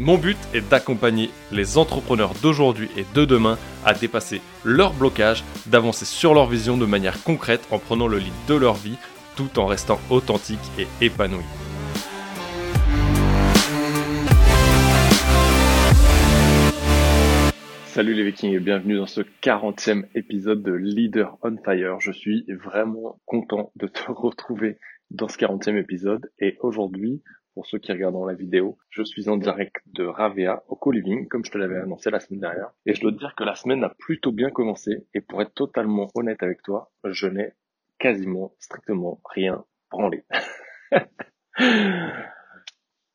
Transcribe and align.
Mon 0.00 0.16
but 0.16 0.38
est 0.54 0.60
d'accompagner 0.70 1.28
les 1.50 1.76
entrepreneurs 1.76 2.32
d'aujourd'hui 2.40 2.88
et 2.96 3.04
de 3.16 3.24
demain 3.24 3.58
à 3.84 3.94
dépasser 3.94 4.40
leurs 4.64 4.94
blocages, 4.94 5.42
d'avancer 5.66 6.04
sur 6.04 6.34
leur 6.34 6.46
vision 6.46 6.76
de 6.76 6.86
manière 6.86 7.20
concrète 7.24 7.66
en 7.72 7.80
prenant 7.80 8.06
le 8.06 8.18
lead 8.18 8.32
de 8.46 8.54
leur 8.54 8.74
vie 8.74 8.96
tout 9.34 9.58
en 9.58 9.66
restant 9.66 9.98
authentique 10.08 10.60
et 10.78 10.86
épanoui. 11.04 11.42
Salut 17.86 18.14
les 18.14 18.22
Vikings 18.22 18.52
et 18.52 18.60
bienvenue 18.60 18.98
dans 18.98 19.06
ce 19.06 19.22
40e 19.42 20.04
épisode 20.14 20.62
de 20.62 20.74
Leader 20.74 21.36
on 21.42 21.56
Fire. 21.56 21.98
Je 21.98 22.12
suis 22.12 22.46
vraiment 22.64 23.18
content 23.26 23.72
de 23.74 23.88
te 23.88 24.02
retrouver 24.12 24.78
dans 25.10 25.26
ce 25.26 25.38
40e 25.38 25.76
épisode 25.76 26.30
et 26.38 26.56
aujourd'hui 26.60 27.20
pour 27.58 27.66
ceux 27.66 27.80
qui 27.80 27.90
regardent 27.90 28.24
la 28.24 28.34
vidéo, 28.34 28.78
je 28.88 29.02
suis 29.02 29.28
en 29.28 29.36
direct 29.36 29.74
de 29.86 30.04
Ravea 30.04 30.62
au 30.68 30.76
co-living, 30.76 31.26
comme 31.26 31.44
je 31.44 31.50
te 31.50 31.58
l'avais 31.58 31.78
annoncé 31.80 32.08
la 32.08 32.20
semaine 32.20 32.38
dernière. 32.38 32.70
Et 32.86 32.94
je 32.94 33.00
dois 33.00 33.10
te 33.10 33.18
dire 33.18 33.34
que 33.36 33.42
la 33.42 33.56
semaine 33.56 33.82
a 33.82 33.88
plutôt 33.98 34.30
bien 34.30 34.50
commencé. 34.50 35.08
Et 35.12 35.20
pour 35.20 35.42
être 35.42 35.54
totalement 35.54 36.08
honnête 36.14 36.40
avec 36.44 36.62
toi, 36.62 36.92
je 37.02 37.26
n'ai 37.26 37.54
quasiment, 37.98 38.54
strictement 38.60 39.20
rien 39.24 39.64
branlé. 39.90 40.22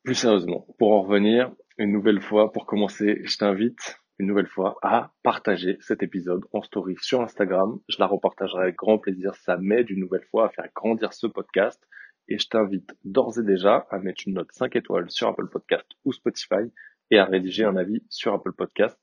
Plus 0.04 0.16
sérieusement, 0.16 0.68
pour 0.78 0.92
en 0.92 1.04
revenir, 1.04 1.50
une 1.78 1.94
nouvelle 1.94 2.20
fois, 2.20 2.52
pour 2.52 2.66
commencer, 2.66 3.22
je 3.24 3.38
t'invite 3.38 3.98
une 4.20 4.28
nouvelle 4.28 4.48
fois 4.48 4.78
à 4.82 5.14
partager 5.24 5.78
cet 5.80 6.04
épisode 6.04 6.44
en 6.52 6.62
story 6.64 6.98
sur 7.00 7.22
Instagram. 7.22 7.80
Je 7.88 7.96
la 7.98 8.08
repartagerai 8.08 8.64
avec 8.64 8.76
grand 8.76 8.98
plaisir. 8.98 9.36
Ça 9.36 9.56
m'aide 9.56 9.90
une 9.90 10.02
nouvelle 10.02 10.26
fois 10.32 10.48
à 10.48 10.50
faire 10.50 10.68
grandir 10.76 11.14
ce 11.14 11.28
podcast 11.28 11.82
et 12.28 12.38
je 12.38 12.48
t'invite 12.48 12.96
d'ores 13.04 13.40
et 13.40 13.44
déjà 13.44 13.88
à 13.90 14.00
mettre 14.00 14.24
une 14.28 14.36
note 14.36 14.52
5 14.52 14.76
étoiles 14.76 15.10
sur 15.10 15.28
Apple 15.28 15.48
Podcast 15.50 15.88
ou 16.06 16.14
Spotify 16.14 16.72
et 17.12 17.20
à 17.20 17.26
rédiger 17.26 17.66
un 17.66 17.76
avis 17.76 18.04
sur 18.10 18.34
Apple 18.34 18.54
Podcast. 18.54 19.00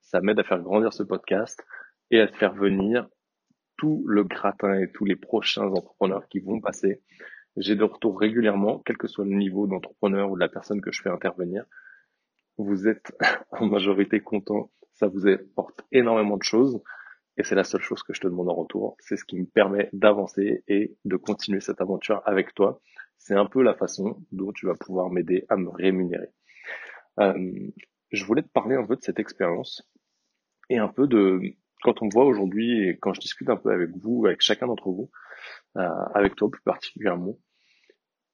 Ça 0.00 0.20
m'aide 0.20 0.38
à 0.38 0.44
faire 0.44 0.60
grandir 0.60 0.92
ce 0.92 1.02
podcast 1.02 1.64
et 2.10 2.20
à 2.20 2.28
faire 2.28 2.54
venir 2.54 3.08
tout 3.76 4.04
le 4.06 4.24
gratin 4.24 4.74
et 4.74 4.90
tous 4.92 5.04
les 5.04 5.16
prochains 5.16 5.68
entrepreneurs 5.68 6.28
qui 6.28 6.40
vont 6.40 6.60
passer. 6.60 7.02
J'ai 7.56 7.76
de 7.76 7.84
retours 7.84 8.18
régulièrement, 8.18 8.80
quel 8.84 8.96
que 8.96 9.08
soit 9.08 9.24
le 9.24 9.34
niveau 9.34 9.66
d'entrepreneur 9.66 10.30
ou 10.30 10.34
de 10.34 10.40
la 10.40 10.48
personne 10.48 10.80
que 10.80 10.92
je 10.92 11.02
fais 11.02 11.10
intervenir. 11.10 11.64
Vous 12.58 12.88
êtes 12.88 13.16
en 13.50 13.66
majorité 13.66 14.20
content, 14.20 14.70
ça 14.94 15.06
vous 15.06 15.26
apporte 15.26 15.82
énormément 15.92 16.36
de 16.36 16.42
choses. 16.42 16.80
Et 17.40 17.42
c'est 17.42 17.54
la 17.54 17.64
seule 17.64 17.80
chose 17.80 18.02
que 18.02 18.12
je 18.12 18.20
te 18.20 18.26
demande 18.26 18.50
en 18.50 18.54
retour. 18.54 18.98
C'est 19.00 19.16
ce 19.16 19.24
qui 19.24 19.40
me 19.40 19.46
permet 19.46 19.88
d'avancer 19.94 20.62
et 20.68 20.98
de 21.06 21.16
continuer 21.16 21.60
cette 21.60 21.80
aventure 21.80 22.20
avec 22.26 22.52
toi. 22.52 22.82
C'est 23.16 23.32
un 23.32 23.46
peu 23.46 23.62
la 23.62 23.72
façon 23.72 24.22
dont 24.30 24.52
tu 24.52 24.66
vas 24.66 24.74
pouvoir 24.74 25.08
m'aider 25.08 25.46
à 25.48 25.56
me 25.56 25.70
rémunérer. 25.70 26.28
Euh, 27.18 27.32
je 28.12 28.24
voulais 28.26 28.42
te 28.42 28.50
parler 28.50 28.76
un 28.76 28.84
peu 28.84 28.94
de 28.94 29.00
cette 29.00 29.18
expérience 29.18 29.90
et 30.68 30.76
un 30.76 30.88
peu 30.88 31.06
de 31.06 31.40
quand 31.82 32.02
on 32.02 32.04
me 32.04 32.10
voit 32.12 32.26
aujourd'hui 32.26 32.86
et 32.86 32.98
quand 32.98 33.14
je 33.14 33.20
discute 33.20 33.48
un 33.48 33.56
peu 33.56 33.72
avec 33.72 33.88
vous, 33.96 34.26
avec 34.26 34.42
chacun 34.42 34.66
d'entre 34.66 34.90
vous, 34.90 35.10
euh, 35.78 35.88
avec 36.14 36.36
toi 36.36 36.50
plus 36.50 36.62
particulièrement, 36.62 37.38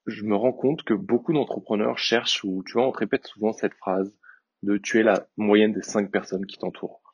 je 0.06 0.25
me 0.25 0.34
rends 0.34 0.53
compte 0.53 0.83
que 0.83 0.94
beaucoup 0.94 1.33
d'entrepreneurs 1.33 1.97
cherchent 1.97 2.43
ou 2.43 2.65
tu 2.67 2.73
vois 2.73 2.88
on 2.88 2.93
te 2.93 2.99
répète 2.99 3.25
souvent 3.28 3.53
cette 3.53 3.75
phrase 3.75 4.12
de 4.65 4.78
tu 4.78 4.99
es 4.99 5.05
la 5.05 5.28
moyenne 5.37 5.73
des 5.73 5.83
cinq 5.83 6.11
personnes 6.11 6.44
qui 6.44 6.59
t'entourent. 6.59 7.06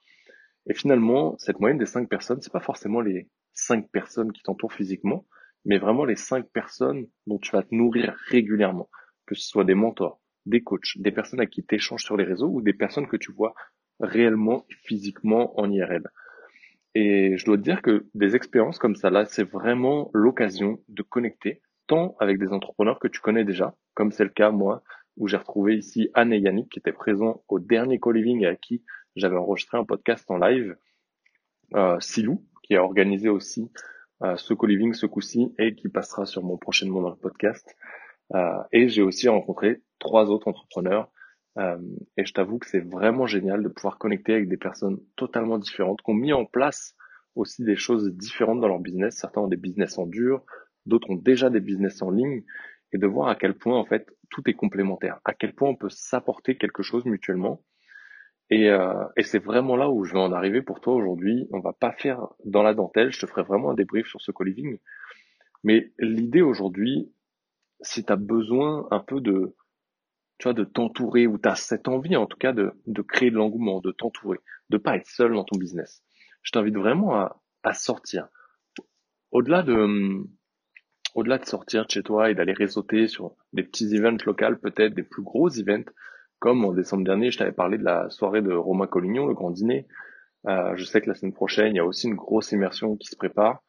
Et 0.66 0.74
finalement, 0.74 1.36
cette 1.38 1.60
moyenne 1.60 1.78
des 1.78 1.86
cinq 1.86 2.08
personnes, 2.08 2.40
c'est 2.40 2.52
pas 2.52 2.60
forcément 2.60 3.00
les 3.00 3.28
cinq 3.52 3.90
personnes 3.90 4.32
qui 4.32 4.42
t'entourent 4.42 4.72
physiquement, 4.72 5.26
mais 5.64 5.78
vraiment 5.78 6.04
les 6.04 6.16
cinq 6.16 6.46
personnes 6.52 7.06
dont 7.26 7.38
tu 7.38 7.52
vas 7.52 7.62
te 7.62 7.74
nourrir 7.74 8.14
régulièrement, 8.28 8.88
que 9.26 9.34
ce 9.34 9.46
soit 9.46 9.64
des 9.64 9.74
mentors, 9.74 10.20
des 10.46 10.62
coachs, 10.62 10.96
des 10.96 11.12
personnes 11.12 11.40
à 11.40 11.46
qui 11.46 11.64
tu 11.64 11.74
échanges 11.74 12.04
sur 12.04 12.16
les 12.16 12.24
réseaux 12.24 12.48
ou 12.48 12.62
des 12.62 12.72
personnes 12.72 13.06
que 13.06 13.16
tu 13.16 13.32
vois 13.32 13.54
réellement 14.00 14.66
physiquement 14.68 15.58
en 15.58 15.70
IRL. 15.70 16.08
Et 16.94 17.36
je 17.38 17.44
dois 17.44 17.56
te 17.56 17.62
dire 17.62 17.82
que 17.82 18.06
des 18.14 18.36
expériences 18.36 18.78
comme 18.78 18.96
ça 18.96 19.10
là, 19.10 19.24
c'est 19.24 19.48
vraiment 19.48 20.10
l'occasion 20.12 20.80
de 20.88 21.02
connecter 21.02 21.62
tant 21.86 22.16
avec 22.20 22.38
des 22.38 22.48
entrepreneurs 22.48 22.98
que 22.98 23.08
tu 23.08 23.20
connais 23.20 23.44
déjà, 23.44 23.74
comme 23.94 24.12
c'est 24.12 24.24
le 24.24 24.30
cas 24.30 24.50
moi, 24.50 24.82
où 25.16 25.28
j'ai 25.28 25.36
retrouvé 25.36 25.76
ici 25.76 26.10
Anne 26.14 26.32
et 26.32 26.38
Yannick 26.38 26.70
qui 26.70 26.78
étaient 26.78 26.92
présents 26.92 27.42
au 27.48 27.58
dernier 27.58 27.98
co-living 27.98 28.42
et 28.42 28.46
à 28.46 28.56
qui 28.56 28.82
j'avais 29.16 29.36
enregistré 29.36 29.78
un 29.78 29.84
podcast 29.84 30.30
en 30.30 30.38
live. 30.38 30.76
Euh, 31.74 31.98
Silou, 32.00 32.44
qui 32.62 32.76
a 32.76 32.84
organisé 32.84 33.28
aussi 33.28 33.70
euh, 34.22 34.36
ce 34.36 34.54
co-living 34.54 34.94
ce 34.94 35.06
coup-ci 35.06 35.52
et 35.58 35.74
qui 35.74 35.88
passera 35.88 36.26
sûrement 36.26 36.56
prochainement 36.56 37.00
dans 37.00 37.10
le 37.10 37.16
podcast. 37.16 37.76
Euh, 38.34 38.62
et 38.72 38.88
j'ai 38.88 39.02
aussi 39.02 39.28
rencontré 39.28 39.82
trois 39.98 40.30
autres 40.30 40.48
entrepreneurs. 40.48 41.10
Euh, 41.58 41.78
et 42.16 42.24
je 42.24 42.32
t'avoue 42.32 42.58
que 42.58 42.68
c'est 42.68 42.80
vraiment 42.80 43.26
génial 43.26 43.62
de 43.62 43.68
pouvoir 43.68 43.98
connecter 43.98 44.34
avec 44.34 44.48
des 44.48 44.56
personnes 44.56 44.98
totalement 45.16 45.58
différentes, 45.58 46.00
qui 46.02 46.10
ont 46.10 46.14
mis 46.14 46.32
en 46.32 46.44
place 46.44 46.94
aussi 47.34 47.64
des 47.64 47.76
choses 47.76 48.10
différentes 48.14 48.60
dans 48.60 48.68
leur 48.68 48.78
business. 48.78 49.16
Certains 49.16 49.40
ont 49.40 49.48
des 49.48 49.56
business 49.56 49.98
en 49.98 50.06
dur, 50.06 50.44
d'autres 50.86 51.10
ont 51.10 51.16
déjà 51.16 51.50
des 51.50 51.60
business 51.60 52.00
en 52.00 52.10
ligne, 52.10 52.44
et 52.92 52.98
de 52.98 53.06
voir 53.06 53.28
à 53.28 53.34
quel 53.34 53.54
point 53.54 53.78
en 53.78 53.84
fait 53.84 54.06
tout 54.30 54.42
est 54.48 54.54
complémentaire, 54.54 55.20
à 55.24 55.34
quel 55.34 55.54
point 55.54 55.68
on 55.68 55.76
peut 55.76 55.90
s'apporter 55.90 56.56
quelque 56.56 56.82
chose 56.82 57.04
mutuellement 57.04 57.62
et, 58.52 58.68
euh, 58.68 59.04
et 59.16 59.22
c'est 59.22 59.38
vraiment 59.38 59.76
là 59.76 59.88
où 59.88 60.04
je 60.04 60.12
vais 60.12 60.18
en 60.18 60.30
arriver 60.30 60.60
pour 60.60 60.82
toi 60.82 60.92
aujourd'hui. 60.92 61.48
On 61.52 61.60
va 61.60 61.72
pas 61.72 61.90
faire 61.90 62.26
dans 62.44 62.62
la 62.62 62.74
dentelle, 62.74 63.10
je 63.10 63.18
te 63.18 63.24
ferai 63.24 63.42
vraiment 63.42 63.70
un 63.70 63.74
débrief 63.74 64.06
sur 64.06 64.20
ce 64.20 64.30
co-living. 64.30 64.78
Mais 65.64 65.90
l'idée 65.98 66.42
aujourd'hui, 66.42 67.10
si 67.80 68.04
tu 68.04 68.12
as 68.12 68.16
besoin 68.16 68.86
un 68.90 69.00
peu 69.00 69.22
de, 69.22 69.56
tu 70.36 70.44
vois, 70.44 70.52
de 70.52 70.64
t'entourer, 70.64 71.26
ou 71.26 71.38
tu 71.38 71.48
as 71.48 71.54
cette 71.54 71.88
envie 71.88 72.14
en 72.14 72.26
tout 72.26 72.36
cas 72.36 72.52
de, 72.52 72.72
de 72.86 73.00
créer 73.00 73.30
de 73.30 73.36
l'engouement, 73.36 73.80
de 73.80 73.90
t'entourer, 73.90 74.38
de 74.68 74.76
pas 74.76 74.96
être 74.96 75.06
seul 75.06 75.32
dans 75.32 75.44
ton 75.44 75.58
business, 75.58 76.02
je 76.42 76.50
t'invite 76.50 76.76
vraiment 76.76 77.14
à, 77.14 77.72
sortir. 77.72 78.28
Au-delà 79.30 79.62
de, 79.62 80.26
au-delà 81.14 81.38
de 81.38 81.46
sortir 81.46 81.86
de 81.86 81.90
chez 81.90 82.02
toi 82.02 82.30
et 82.30 82.34
d'aller 82.34 82.52
réseauter 82.52 83.06
sur 83.06 83.34
des 83.54 83.62
petits 83.62 83.96
events 83.96 84.22
locaux, 84.26 84.56
peut-être 84.60 84.92
des 84.92 85.04
plus 85.04 85.22
gros 85.22 85.48
events, 85.48 85.90
comme 86.42 86.64
en 86.64 86.72
décembre 86.72 87.04
dernier, 87.04 87.30
je 87.30 87.38
t'avais 87.38 87.52
parlé 87.52 87.78
de 87.78 87.84
la 87.84 88.10
soirée 88.10 88.42
de 88.42 88.52
Romain 88.52 88.88
Collignon, 88.88 89.26
le 89.28 89.34
grand 89.34 89.52
dîner. 89.52 89.86
Euh, 90.48 90.74
je 90.74 90.82
sais 90.82 91.00
que 91.00 91.08
la 91.08 91.14
semaine 91.14 91.32
prochaine, 91.32 91.72
il 91.72 91.76
y 91.76 91.78
a 91.78 91.84
aussi 91.84 92.08
une 92.08 92.16
grosse 92.16 92.50
immersion 92.50 92.96
qui 92.96 93.06
se 93.06 93.14
prépare. 93.14 93.62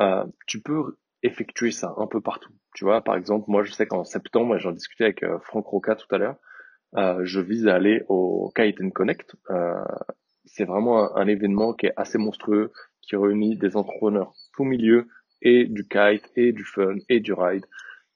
Euh, 0.00 0.24
tu 0.46 0.62
peux 0.62 0.98
effectuer 1.24 1.72
ça 1.72 1.94
un 1.96 2.06
peu 2.06 2.20
partout. 2.20 2.52
Tu 2.76 2.84
vois, 2.84 3.02
par 3.02 3.16
exemple, 3.16 3.46
moi, 3.48 3.64
je 3.64 3.72
sais 3.72 3.86
qu'en 3.88 4.04
septembre, 4.04 4.56
j'en 4.58 4.70
discutais 4.70 5.02
avec 5.02 5.24
euh, 5.24 5.40
Franck 5.40 5.66
Roca 5.66 5.96
tout 5.96 6.06
à 6.14 6.18
l'heure, 6.18 6.36
euh, 6.94 7.24
je 7.24 7.40
vise 7.40 7.66
à 7.66 7.74
aller 7.74 8.04
au 8.08 8.52
Kite 8.54 8.78
Connect. 8.92 9.34
Euh, 9.50 9.74
c'est 10.44 10.64
vraiment 10.64 11.12
un, 11.12 11.22
un, 11.22 11.26
événement 11.26 11.72
qui 11.72 11.86
est 11.86 11.92
assez 11.96 12.18
monstrueux, 12.18 12.70
qui 13.02 13.16
réunit 13.16 13.56
des 13.56 13.76
entrepreneurs 13.76 14.32
tout 14.56 14.62
milieu, 14.62 15.08
et 15.42 15.64
du 15.64 15.88
kite, 15.88 16.30
et 16.36 16.52
du 16.52 16.62
fun, 16.62 16.98
et 17.08 17.18
du 17.18 17.32
ride. 17.32 17.66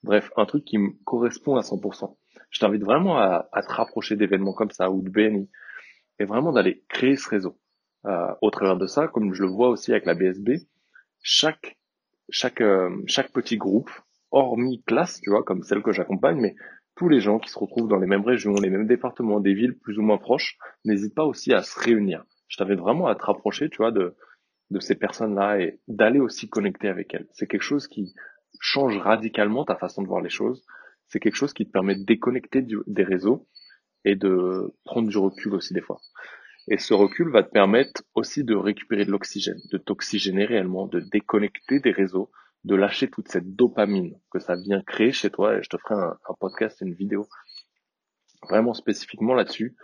Bref, 0.01 0.31
un 0.37 0.45
truc 0.45 0.63
qui 0.63 0.77
me 0.77 0.91
correspond 1.03 1.57
à 1.57 1.61
100% 1.61 2.15
je 2.51 2.59
t'invite 2.59 2.83
vraiment 2.83 3.17
à, 3.17 3.49
à, 3.51 3.61
te 3.63 3.71
rapprocher 3.71 4.15
d'événements 4.15 4.53
comme 4.53 4.71
ça 4.71 4.91
ou 4.91 5.01
de 5.01 5.09
BNI 5.09 5.49
et 6.19 6.25
vraiment 6.25 6.51
d'aller 6.51 6.83
créer 6.89 7.15
ce 7.15 7.27
réseau. 7.29 7.57
Euh, 8.05 8.33
au 8.41 8.51
travers 8.51 8.77
de 8.77 8.87
ça, 8.87 9.07
comme 9.07 9.33
je 9.33 9.43
le 9.43 9.49
vois 9.49 9.69
aussi 9.69 9.91
avec 9.91 10.05
la 10.05 10.13
BSB, 10.13 10.51
chaque 11.21 11.77
chaque 12.29 12.61
euh, 12.61 12.89
chaque 13.07 13.31
petit 13.31 13.57
groupe, 13.57 13.89
hormis 14.31 14.83
classe, 14.83 15.19
tu 15.21 15.29
vois, 15.29 15.43
comme 15.43 15.63
celle 15.63 15.81
que 15.83 15.91
j'accompagne, 15.91 16.39
mais 16.39 16.55
tous 16.95 17.09
les 17.09 17.21
gens 17.21 17.39
qui 17.39 17.49
se 17.49 17.57
retrouvent 17.57 17.87
dans 17.87 17.99
les 17.99 18.07
mêmes 18.07 18.25
régions, 18.25 18.53
les 18.53 18.69
mêmes 18.69 18.87
départements, 18.87 19.39
des 19.39 19.53
villes 19.53 19.77
plus 19.77 19.97
ou 19.97 20.01
moins 20.01 20.17
proches, 20.17 20.57
n'hésitent 20.83 21.15
pas 21.15 21.25
aussi 21.25 21.53
à 21.53 21.61
se 21.61 21.79
réunir. 21.79 22.23
Je 22.47 22.57
t'invite 22.57 22.79
vraiment 22.79 23.07
à 23.07 23.15
te 23.15 23.23
rapprocher, 23.23 23.69
tu 23.69 23.77
vois, 23.77 23.91
de 23.91 24.15
de 24.71 24.79
ces 24.79 24.95
personnes-là 24.95 25.59
et 25.59 25.79
d'aller 25.87 26.19
aussi 26.19 26.49
connecter 26.49 26.87
avec 26.87 27.13
elles. 27.13 27.27
C'est 27.33 27.45
quelque 27.45 27.61
chose 27.61 27.87
qui 27.87 28.13
change 28.59 28.97
radicalement 28.97 29.65
ta 29.65 29.75
façon 29.75 30.01
de 30.01 30.07
voir 30.07 30.21
les 30.21 30.29
choses 30.29 30.65
c'est 31.11 31.19
quelque 31.19 31.35
chose 31.35 31.53
qui 31.53 31.65
te 31.65 31.71
permet 31.71 31.95
de 31.95 32.05
déconnecter 32.05 32.65
des 32.87 33.03
réseaux 33.03 33.47
et 34.05 34.15
de 34.15 34.73
prendre 34.85 35.09
du 35.09 35.17
recul 35.17 35.53
aussi 35.53 35.73
des 35.73 35.81
fois. 35.81 35.99
Et 36.69 36.77
ce 36.77 36.93
recul 36.93 37.29
va 37.31 37.43
te 37.43 37.51
permettre 37.51 38.03
aussi 38.15 38.43
de 38.43 38.55
récupérer 38.55 39.03
de 39.03 39.11
l'oxygène, 39.11 39.59
de 39.71 39.77
t'oxygéner 39.77 40.45
réellement, 40.45 40.87
de 40.87 41.01
déconnecter 41.11 41.79
des 41.79 41.91
réseaux, 41.91 42.31
de 42.63 42.75
lâcher 42.75 43.09
toute 43.09 43.27
cette 43.27 43.55
dopamine 43.55 44.15
que 44.31 44.39
ça 44.39 44.55
vient 44.55 44.81
créer 44.83 45.11
chez 45.11 45.29
toi. 45.29 45.57
Et 45.57 45.63
je 45.63 45.69
te 45.69 45.77
ferai 45.77 45.95
un, 45.95 46.33
podcast, 46.39 46.79
une 46.81 46.93
vidéo 46.93 47.27
vraiment 48.49 48.73
spécifiquement 48.73 49.33
là-dessus. 49.33 49.75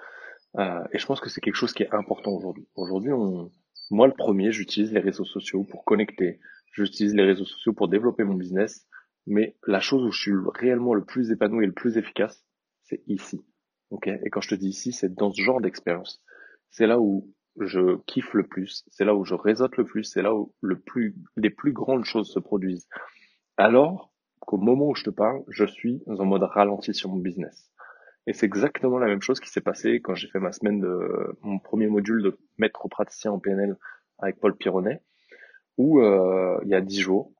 Euh, 0.57 0.83
et 0.93 0.97
je 0.97 1.05
pense 1.05 1.19
que 1.19 1.29
c'est 1.29 1.41
quelque 1.41 1.55
chose 1.55 1.73
qui 1.73 1.83
est 1.83 1.93
important 1.93 2.31
aujourd'hui. 2.31 2.67
Aujourd'hui, 2.75 3.11
on, 3.11 3.51
Moi, 3.91 4.07
le 4.07 4.13
premier, 4.13 4.51
j'utilise 4.51 4.93
les 4.93 5.01
réseaux 5.01 5.25
sociaux 5.25 5.65
pour 5.69 5.83
connecter. 5.83 6.39
J'utilise 6.71 7.13
les 7.15 7.23
réseaux 7.23 7.45
sociaux 7.45 7.73
pour 7.73 7.89
développer 7.89 8.23
mon 8.23 8.35
business. 8.35 8.87
Mais 9.27 9.57
la 9.67 9.81
chose 9.81 10.03
où 10.03 10.11
je 10.11 10.19
suis 10.19 10.33
réellement 10.55 10.93
le 10.93 11.03
plus 11.03 11.31
épanoui 11.31 11.65
et 11.65 11.67
le 11.67 11.73
plus 11.73 11.97
efficace, 11.97 12.45
c'est 12.83 13.03
ici. 13.07 13.45
Ok? 13.89 14.07
Et 14.07 14.29
quand 14.29 14.41
je 14.41 14.49
te 14.49 14.55
dis 14.55 14.69
ici, 14.69 14.93
c'est 14.93 15.13
dans 15.13 15.31
ce 15.31 15.41
genre 15.41 15.61
d'expérience. 15.61 16.23
C'est 16.71 16.87
là 16.87 16.99
où 16.99 17.33
je 17.59 17.97
kiffe 18.05 18.33
le 18.33 18.47
plus. 18.47 18.85
C'est 18.89 19.03
là 19.03 19.15
où 19.15 19.25
je 19.25 19.33
réseaute 19.35 19.77
le 19.77 19.85
plus. 19.85 20.05
C'est 20.05 20.21
là 20.21 20.33
où 20.33 20.53
le 20.61 20.79
plus, 20.79 21.15
les 21.35 21.49
plus 21.49 21.73
grandes 21.73 22.05
choses 22.05 22.31
se 22.31 22.39
produisent. 22.39 22.87
Alors 23.57 24.13
qu'au 24.39 24.57
moment 24.57 24.87
où 24.87 24.95
je 24.95 25.03
te 25.03 25.09
parle, 25.09 25.43
je 25.49 25.65
suis 25.65 26.01
en 26.07 26.25
mode 26.25 26.43
ralenti 26.43 26.93
sur 26.93 27.09
mon 27.09 27.17
business. 27.17 27.69
Et 28.27 28.33
c'est 28.33 28.45
exactement 28.45 28.99
la 28.99 29.07
même 29.07 29.21
chose 29.21 29.39
qui 29.39 29.49
s'est 29.49 29.61
passé 29.61 30.01
quand 30.01 30.15
j'ai 30.15 30.27
fait 30.27 30.39
ma 30.39 30.51
semaine 30.51 30.79
de 30.79 31.37
mon 31.41 31.59
premier 31.59 31.87
module 31.87 32.21
de 32.23 32.37
maître 32.57 32.87
praticien 32.89 33.31
en 33.31 33.39
PNL 33.39 33.77
avec 34.19 34.39
Paul 34.39 34.55
Pironnet, 34.55 35.01
où 35.77 36.01
euh, 36.01 36.59
il 36.63 36.69
y 36.69 36.75
a 36.75 36.81
dix 36.81 36.99
jours, 36.99 37.31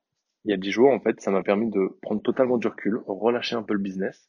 il 0.44 0.50
y 0.50 0.54
a 0.54 0.56
dix 0.56 0.70
jours 0.70 0.90
en 0.90 1.00
fait, 1.00 1.20
ça 1.20 1.30
m'a 1.30 1.42
permis 1.42 1.70
de 1.70 1.98
prendre 2.02 2.22
totalement 2.22 2.58
du 2.58 2.66
recul, 2.66 3.00
relâcher 3.06 3.56
un 3.56 3.62
peu 3.62 3.74
le 3.74 3.80
business 3.80 4.28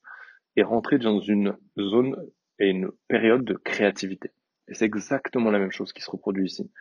et 0.56 0.63
rentrer 0.63 0.97
dans 0.97 1.19
une 1.19 1.57
zone 1.79 2.15
et 2.59 2.69
une 2.69 2.91
période 3.07 3.45
de 3.45 3.53
créativité. 3.53 4.31
Et 4.67 4.73
c'est 4.73 4.85
exactement 4.85 5.51
la 5.51 5.59
même 5.59 5.71
chose 5.71 5.94
qui 5.94 6.01
se 6.01 6.11
reproduit 6.11 6.45
ici. 6.45 6.71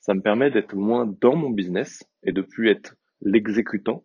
Ça 0.00 0.14
me 0.14 0.22
permet 0.22 0.50
d'être 0.50 0.74
moins 0.74 1.06
dans 1.06 1.36
mon 1.36 1.50
business 1.50 2.04
et 2.22 2.32
de 2.32 2.42
plus 2.42 2.70
être 2.70 2.94
l'exécutant, 3.20 4.04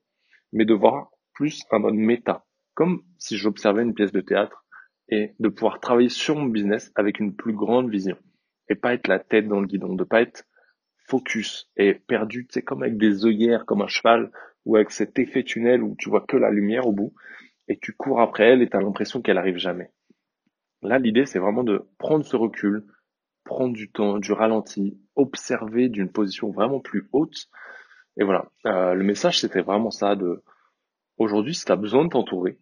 mais 0.52 0.66
de 0.66 0.74
voir 0.74 1.12
plus 1.34 1.64
un 1.72 1.80
mode 1.80 1.96
méta, 1.96 2.46
comme 2.74 3.04
si 3.18 3.38
j'observais 3.38 3.84
une 3.84 3.94
pièce 3.94 4.12
de 4.12 4.22
théâtre 4.22 4.66
et 5.10 5.34
de 5.40 5.50
pouvoir 5.50 5.80
travailler 5.80 6.10
sur 6.10 6.36
mon 6.36 6.46
business 6.46 6.92
avec 6.96 7.20
une 7.20 7.36
plus 7.36 7.54
grande 7.54 7.90
vision 7.90 8.18
et 8.70 8.76
pas 8.76 8.94
être 8.94 9.08
la 9.08 9.20
tête 9.20 9.48
dans 9.48 9.60
le 9.60 9.68
guidon, 9.68 9.96
de 9.96 10.04
pas 10.04 10.22
être 10.22 10.46
focus 11.12 11.70
et 11.76 11.94
perdu, 11.94 12.48
sais, 12.50 12.62
comme 12.62 12.84
avec 12.84 12.98
des 12.98 13.26
œillères, 13.26 13.66
comme 13.66 13.82
un 13.82 13.88
cheval 13.88 14.32
ou 14.66 14.78
avec 14.78 14.92
cet 14.92 15.20
effet 15.20 15.44
tunnel 15.44 15.84
où 15.84 15.96
tu 15.98 16.10
vois 16.10 16.22
que 16.22 16.38
la 16.38 16.50
lumière 16.50 16.88
au 16.88 16.94
bout 16.94 17.14
et 17.68 17.78
tu 17.78 17.94
cours 17.94 18.22
après 18.22 18.46
elle 18.46 18.62
et 18.62 18.70
tu 18.70 18.78
as 18.78 18.82
l'impression 18.82 19.22
qu'elle 19.22 19.38
arrive 19.38 19.58
jamais. 19.58 19.92
Là, 20.82 21.00
l'idée, 21.00 21.26
c'est 21.26 21.40
vraiment 21.40 21.64
de 21.64 21.86
prendre 21.98 22.26
ce 22.26 22.36
recul, 22.36 22.86
prendre 23.44 23.74
du 23.74 23.92
temps, 23.92 24.20
du 24.20 24.32
ralenti, 24.32 24.98
observer 25.16 25.90
d'une 25.90 26.12
position 26.12 26.50
vraiment 26.52 26.80
plus 26.80 27.10
haute. 27.12 27.50
Et 28.18 28.24
voilà, 28.24 28.50
euh, 28.66 28.94
le 28.94 29.04
message, 29.04 29.42
c'était 29.42 29.62
vraiment 29.62 29.92
ça 29.92 30.16
de 30.16 30.42
aujourd'hui, 31.18 31.54
si 31.54 31.66
tu 31.66 31.72
as 31.72 31.76
besoin 31.76 32.06
de 32.06 32.10
t'entourer, 32.10 32.58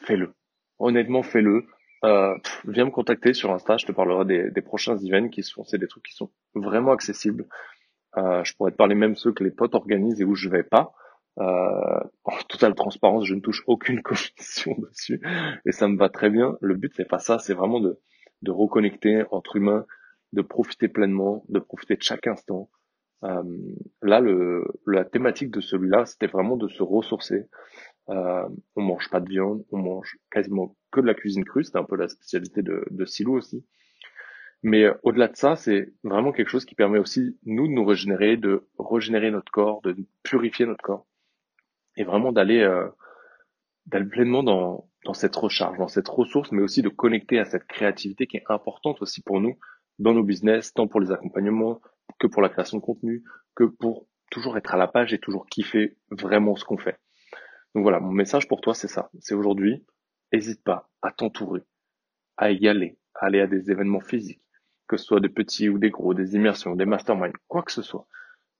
fais-le. 0.00 0.34
Honnêtement, 0.78 1.22
fais-le. 1.22 1.66
Euh, 2.04 2.34
viens 2.66 2.84
me 2.84 2.90
contacter 2.90 3.32
sur 3.32 3.52
Insta, 3.52 3.76
je 3.76 3.86
te 3.86 3.92
parlerai 3.92 4.24
des, 4.24 4.50
des 4.50 4.62
prochains 4.62 4.96
events 4.96 5.28
qui 5.28 5.44
sont, 5.44 5.64
c'est 5.64 5.78
des 5.78 5.86
trucs 5.86 6.04
qui 6.04 6.14
sont 6.14 6.32
vraiment 6.54 6.90
accessibles. 6.90 7.46
Euh, 8.16 8.44
je 8.44 8.54
pourrais 8.54 8.72
te 8.72 8.76
parler 8.76 8.94
même 8.94 9.16
ceux 9.16 9.32
que 9.32 9.44
les 9.44 9.50
potes 9.50 9.74
organisent 9.74 10.20
et 10.20 10.24
où 10.24 10.34
je 10.34 10.48
vais 10.48 10.62
pas. 10.62 10.92
Euh, 11.38 12.00
en 12.24 12.36
totale 12.48 12.74
transparence, 12.74 13.24
je 13.24 13.34
ne 13.34 13.40
touche 13.40 13.62
aucune 13.66 14.02
commission 14.02 14.76
dessus 14.78 15.20
et 15.64 15.72
ça 15.72 15.88
me 15.88 15.96
va 15.96 16.08
très 16.08 16.30
bien. 16.30 16.56
Le 16.60 16.74
but 16.74 16.92
c'est 16.94 17.08
pas 17.08 17.18
ça, 17.18 17.38
c'est 17.38 17.54
vraiment 17.54 17.80
de, 17.80 17.98
de 18.42 18.50
reconnecter 18.50 19.24
entre 19.30 19.56
humains, 19.56 19.86
de 20.32 20.42
profiter 20.42 20.88
pleinement, 20.88 21.44
de 21.48 21.58
profiter 21.58 21.96
de 21.96 22.02
chaque 22.02 22.26
instant. 22.26 22.68
Euh, 23.24 23.42
là, 24.02 24.20
le, 24.20 24.64
la 24.86 25.04
thématique 25.04 25.50
de 25.50 25.60
celui-là, 25.60 26.06
c'était 26.06 26.26
vraiment 26.26 26.56
de 26.56 26.68
se 26.68 26.82
ressourcer, 26.82 27.48
euh, 28.08 28.48
on 28.74 28.82
mange 28.82 29.08
pas 29.10 29.20
de 29.20 29.28
viande, 29.28 29.64
on 29.70 29.78
mange 29.78 30.18
quasiment 30.30 30.76
que 30.90 31.00
de 31.00 31.06
la 31.06 31.14
cuisine 31.14 31.44
crue, 31.44 31.64
c'est 31.64 31.76
un 31.76 31.84
peu 31.84 31.96
la 31.96 32.08
spécialité 32.08 32.62
de, 32.62 32.84
de 32.90 33.04
Silo 33.04 33.34
aussi. 33.34 33.64
Mais 34.62 34.84
euh, 34.84 34.94
au-delà 35.02 35.28
de 35.28 35.36
ça, 35.36 35.56
c'est 35.56 35.92
vraiment 36.04 36.32
quelque 36.32 36.48
chose 36.48 36.64
qui 36.64 36.74
permet 36.74 36.98
aussi 36.98 37.38
nous 37.44 37.66
de 37.66 37.72
nous 37.72 37.84
régénérer, 37.84 38.36
de 38.36 38.68
régénérer 38.78 39.30
notre 39.30 39.50
corps, 39.50 39.82
de 39.82 39.96
purifier 40.22 40.66
notre 40.66 40.82
corps, 40.82 41.06
et 41.96 42.04
vraiment 42.04 42.32
d'aller 42.32 42.60
euh, 42.60 42.88
d'aller 43.86 44.06
pleinement 44.06 44.42
dans 44.42 44.88
dans 45.04 45.14
cette 45.14 45.34
recharge, 45.34 45.78
dans 45.78 45.88
cette 45.88 46.08
ressource, 46.08 46.52
mais 46.52 46.62
aussi 46.62 46.82
de 46.82 46.88
connecter 46.88 47.38
à 47.38 47.44
cette 47.44 47.66
créativité 47.66 48.26
qui 48.26 48.36
est 48.36 48.44
importante 48.48 49.02
aussi 49.02 49.20
pour 49.20 49.40
nous 49.40 49.58
dans 49.98 50.14
nos 50.14 50.22
business, 50.22 50.72
tant 50.72 50.86
pour 50.86 51.00
les 51.00 51.10
accompagnements 51.10 51.80
que 52.18 52.26
pour 52.26 52.42
la 52.42 52.48
création 52.48 52.78
de 52.78 52.82
contenu, 52.82 53.24
que 53.54 53.64
pour 53.64 54.06
toujours 54.30 54.56
être 54.56 54.74
à 54.74 54.76
la 54.76 54.88
page 54.88 55.12
et 55.12 55.18
toujours 55.18 55.46
kiffer 55.46 55.96
vraiment 56.10 56.56
ce 56.56 56.64
qu'on 56.64 56.78
fait. 56.78 56.98
Donc 57.74 57.82
voilà, 57.82 58.00
mon 58.00 58.12
message 58.12 58.48
pour 58.48 58.60
toi, 58.60 58.74
c'est 58.74 58.88
ça. 58.88 59.10
C'est 59.20 59.34
aujourd'hui, 59.34 59.84
n'hésite 60.32 60.62
pas 60.62 60.90
à 61.02 61.10
t'entourer, 61.10 61.62
à 62.36 62.50
y 62.50 62.68
aller, 62.68 62.98
à 63.14 63.26
aller 63.26 63.40
à 63.40 63.46
des 63.46 63.70
événements 63.70 64.00
physiques, 64.00 64.41
que 64.92 64.98
ce 64.98 65.06
soit 65.06 65.20
des 65.20 65.30
petits 65.30 65.70
ou 65.70 65.78
des 65.78 65.88
gros, 65.88 66.12
des 66.12 66.34
immersions, 66.34 66.76
des 66.76 66.84
masterminds, 66.84 67.32
quoi 67.48 67.62
que 67.62 67.72
ce 67.72 67.80
soit. 67.80 68.06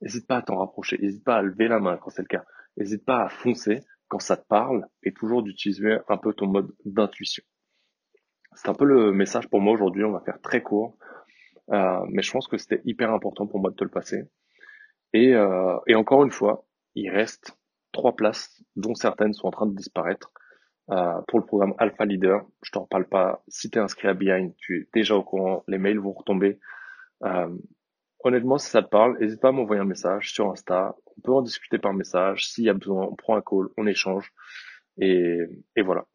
N'hésite 0.01 0.27
pas 0.27 0.39
à 0.39 0.43
t'en 0.43 0.57
rapprocher, 0.57 0.97
n'hésite 0.97 1.25
pas 1.25 1.37
à 1.37 1.43
lever 1.43 1.69
la 1.69 1.79
main 1.79 1.99
quand 1.99 2.09
c'est 2.09 2.23
le 2.23 2.29
cas. 2.29 2.47
N'hésite 2.79 3.05
pas 3.05 3.23
à 3.23 3.29
foncer 3.29 3.85
quand 4.09 4.19
ça 4.19 4.39
te 4.39 4.47
parle 4.47 4.87
et 5.03 5.13
toujours 5.13 5.43
d'utiliser 5.43 5.99
un 6.09 6.17
peu 6.17 6.33
ton 6.33 6.47
mode 6.47 6.73
d'intuition. 6.87 7.45
C'est 8.55 8.71
un 8.71 8.75
peu 8.75 8.87
le 8.87 9.13
message 9.13 9.47
pour 9.51 9.61
moi 9.61 9.75
aujourd'hui, 9.75 10.05
on 10.05 10.13
va 10.13 10.21
faire 10.21 10.41
très 10.41 10.63
court, 10.63 10.97
euh, 11.71 12.01
mais 12.09 12.23
je 12.23 12.33
pense 12.33 12.49
que 12.49 12.57
c'était 12.57 12.81
hyper 12.87 13.13
important 13.13 13.47
pour 13.47 13.61
moi 13.61 13.71
de 13.71 13.77
te 13.77 13.85
le 13.85 13.91
passer. 13.91 14.23
Euh, 15.15 15.79
et 15.87 15.95
encore 15.95 16.25
une 16.25 16.31
fois, 16.31 16.65
il 16.95 17.11
reste 17.11 17.59
trois 17.93 18.17
places, 18.17 18.65
dont 18.75 18.95
certaines 18.95 19.35
sont 19.35 19.49
en 19.49 19.51
train 19.51 19.67
de 19.67 19.77
disparaître. 19.77 20.33
Euh, 20.91 21.21
pour 21.29 21.39
le 21.39 21.47
programme 21.47 21.75
Alpha 21.79 22.05
Leader, 22.05 22.45
je 22.63 22.71
t'en 22.73 22.87
parle 22.87 23.07
pas. 23.07 23.43
Si 23.49 23.71
tu 23.71 23.79
es 23.79 23.81
inscrit 23.81 24.09
à 24.09 24.15
Behind, 24.15 24.55
tu 24.57 24.81
es 24.81 24.89
déjà 24.93 25.15
au 25.15 25.23
courant, 25.23 25.65
les 25.69 25.79
mails 25.79 25.99
vont 25.99 26.13
retomber. 26.13 26.59
Euh, 27.25 27.57
honnêtement, 28.21 28.59
si 28.59 28.69
ça 28.69 28.83
te 28.83 28.89
parle, 28.89 29.19
n'hésite 29.19 29.41
pas 29.41 29.49
à 29.49 29.53
m'envoyer 29.53 29.81
un 29.81 29.87
message 29.87 30.33
sur 30.33 30.51
Insta. 30.51 30.97
On 31.17 31.21
peut 31.21 31.33
en 31.33 31.43
discuter 31.43 31.79
par 31.79 31.95
message. 31.95 32.49
S'il 32.49 32.65
y 32.65 32.69
a 32.69 32.75
besoin, 32.75 33.07
on 33.07 33.15
prend 33.15 33.37
un 33.37 33.43
call, 33.43 33.69
on 33.77 33.87
échange. 33.87 34.33
Et, 34.99 35.39
voilà. 35.83 36.07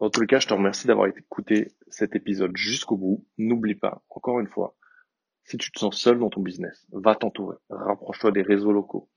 Dans 0.00 0.10
tous 0.10 0.20
les 0.20 0.26
cas, 0.26 0.40
je 0.40 0.48
te 0.48 0.54
remercie 0.54 0.86
d'avoir 0.86 1.06
écouté 1.08 1.72
cet 1.88 2.16
épisode 2.16 2.56
jusqu'au 2.56 2.96
bout. 2.96 3.26
N'oublie 3.38 3.76
pas, 3.76 4.02
encore 4.10 4.40
une 4.40 4.48
fois, 4.48 4.74
si 5.44 5.56
tu 5.56 5.70
te 5.70 5.78
sens 5.78 5.96
seul 5.96 6.18
dans 6.18 6.30
ton 6.30 6.40
business, 6.40 6.86
va 6.92 7.14
t'entourer. 7.14 7.56
Rapproche-toi 7.70 8.32
des 8.32 8.42
réseaux 8.42 8.72
locaux 8.72 9.08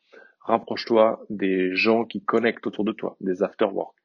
rapproche-toi 0.48 1.26
des 1.30 1.76
gens 1.76 2.06
qui 2.06 2.24
connectent 2.24 2.66
autour 2.68 2.86
de 2.86 2.94
toi, 2.94 3.18
des 3.20 3.44
after-work, 3.44 3.96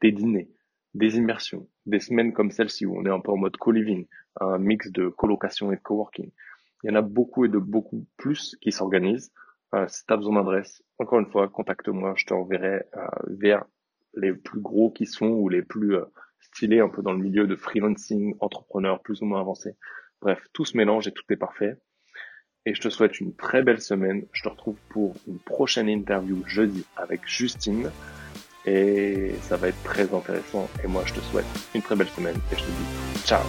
des 0.00 0.12
dîners, 0.12 0.50
des 0.94 1.16
immersions, 1.16 1.68
des 1.86 2.00
semaines 2.00 2.32
comme 2.32 2.50
celle-ci 2.50 2.86
où 2.86 2.96
on 2.96 3.04
est 3.04 3.10
un 3.10 3.20
peu 3.20 3.32
en 3.32 3.36
mode 3.36 3.56
co-living, 3.56 4.06
un 4.40 4.58
mix 4.58 4.90
de 4.90 5.08
colocation 5.08 5.72
et 5.72 5.76
de 5.76 5.80
coworking. 5.80 6.30
Il 6.82 6.90
y 6.90 6.92
en 6.92 6.96
a 6.96 7.02
beaucoup 7.02 7.44
et 7.44 7.48
de 7.48 7.58
beaucoup 7.58 8.06
plus 8.16 8.56
qui 8.60 8.72
s'organisent. 8.72 9.32
Euh, 9.74 9.86
si 9.88 10.04
tu 10.04 10.12
as 10.12 10.16
besoin 10.16 10.36
d'adresse, 10.36 10.82
encore 10.98 11.20
une 11.20 11.30
fois, 11.30 11.48
contacte-moi, 11.48 12.14
je 12.16 12.26
t'enverrai 12.26 12.84
euh, 12.96 13.06
vers 13.28 13.64
les 14.14 14.32
plus 14.32 14.60
gros 14.60 14.90
qui 14.90 15.06
sont 15.06 15.28
ou 15.28 15.48
les 15.48 15.62
plus 15.62 15.96
euh, 15.96 16.04
stylés 16.40 16.80
un 16.80 16.88
peu 16.88 17.02
dans 17.02 17.12
le 17.12 17.18
milieu 17.18 17.46
de 17.46 17.56
freelancing, 17.56 18.34
entrepreneurs 18.40 19.00
plus 19.00 19.22
ou 19.22 19.26
moins 19.26 19.40
avancés. 19.40 19.76
Bref, 20.20 20.46
tout 20.52 20.64
se 20.64 20.76
mélange 20.76 21.08
et 21.08 21.12
tout 21.12 21.24
est 21.30 21.36
parfait 21.36 21.78
et 22.64 22.74
je 22.74 22.80
te 22.80 22.88
souhaite 22.88 23.20
une 23.20 23.34
très 23.34 23.62
belle 23.62 23.80
semaine. 23.80 24.24
Je 24.32 24.42
te 24.42 24.48
retrouve 24.48 24.76
pour 24.88 25.14
une 25.26 25.38
prochaine 25.38 25.88
interview 25.88 26.42
jeudi 26.46 26.84
avec 26.96 27.26
Justine 27.26 27.90
et 28.66 29.34
ça 29.48 29.56
va 29.56 29.68
être 29.68 29.82
très 29.82 30.02
intéressant. 30.14 30.68
Et 30.82 30.86
moi 30.86 31.02
je 31.06 31.14
te 31.14 31.20
souhaite 31.20 31.46
une 31.74 31.82
très 31.82 31.96
belle 31.96 32.08
semaine 32.08 32.36
et 32.50 32.56
je 32.56 32.60
te 32.60 32.66
dis 32.66 33.22
ciao 33.24 33.42